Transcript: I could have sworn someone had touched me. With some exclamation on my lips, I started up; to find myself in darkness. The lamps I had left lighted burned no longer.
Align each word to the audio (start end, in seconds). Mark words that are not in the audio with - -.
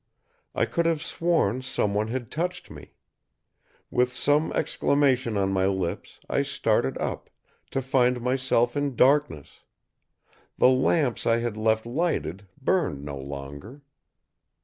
I 0.55 0.65
could 0.65 0.87
have 0.87 1.03
sworn 1.03 1.61
someone 1.61 2.07
had 2.07 2.31
touched 2.31 2.71
me. 2.71 2.95
With 3.91 4.11
some 4.11 4.51
exclamation 4.53 5.37
on 5.37 5.51
my 5.53 5.67
lips, 5.67 6.19
I 6.27 6.41
started 6.41 6.97
up; 6.97 7.29
to 7.69 7.83
find 7.83 8.19
myself 8.19 8.75
in 8.75 8.95
darkness. 8.95 9.59
The 10.57 10.69
lamps 10.69 11.27
I 11.27 11.37
had 11.37 11.55
left 11.55 11.85
lighted 11.85 12.47
burned 12.59 13.05
no 13.05 13.19
longer. 13.19 13.83